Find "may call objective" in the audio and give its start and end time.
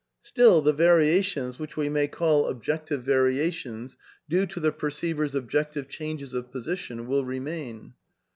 1.87-3.03